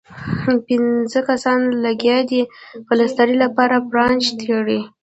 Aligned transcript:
پنځۀ 0.67 1.19
کسان 1.29 1.59
لګيا 1.85 2.17
دي 2.29 2.41
پلستر 2.87 3.29
لپاره 3.43 3.75
پرانچ 3.89 4.23
تړي 4.39 4.79